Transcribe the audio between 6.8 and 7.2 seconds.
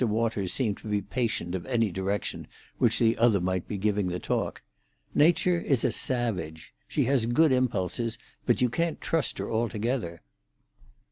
She